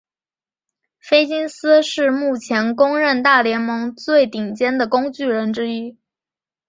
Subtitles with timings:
[0.99, 5.95] 菲金斯是目前公认大联盟最顶尖的工具人之一。